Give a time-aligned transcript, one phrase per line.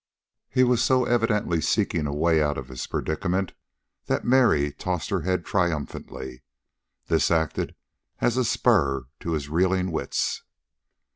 [0.49, 3.53] He was so evidently seeking a way out of his predicament,
[4.07, 6.41] that Mary tossed her head triumphantly.
[7.05, 7.75] This acted
[8.17, 10.41] as a spur to his reeling wits.